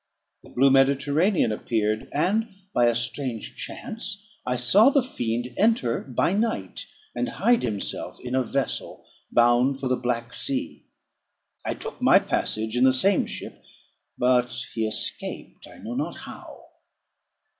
[0.41, 6.33] The blue Mediterranean appeared; and, by a strange chance, I saw the fiend enter by
[6.33, 10.87] night, and hide himself in a vessel bound for the Black Sea.
[11.63, 13.63] I took my passage in the same ship;
[14.17, 16.65] but he escaped, I know not how.